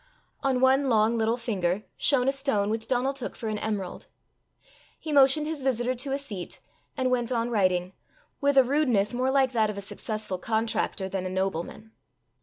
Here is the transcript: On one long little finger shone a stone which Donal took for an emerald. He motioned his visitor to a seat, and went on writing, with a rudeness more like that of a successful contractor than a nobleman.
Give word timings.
On 0.41 0.61
one 0.61 0.89
long 0.89 1.15
little 1.15 1.37
finger 1.37 1.83
shone 1.95 2.27
a 2.27 2.31
stone 2.31 2.71
which 2.71 2.87
Donal 2.87 3.13
took 3.13 3.35
for 3.35 3.49
an 3.49 3.59
emerald. 3.59 4.07
He 4.99 5.11
motioned 5.11 5.45
his 5.45 5.61
visitor 5.61 5.93
to 5.93 6.11
a 6.11 6.17
seat, 6.17 6.59
and 6.97 7.11
went 7.11 7.31
on 7.31 7.51
writing, 7.51 7.93
with 8.41 8.57
a 8.57 8.63
rudeness 8.63 9.13
more 9.13 9.29
like 9.29 9.51
that 9.51 9.69
of 9.69 9.77
a 9.77 9.81
successful 9.81 10.39
contractor 10.39 11.07
than 11.07 11.27
a 11.27 11.29
nobleman. 11.29 11.91